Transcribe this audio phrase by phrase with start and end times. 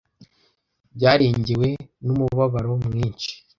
[0.95, 1.69] byarengewe
[2.05, 3.31] numubabaro mwinshi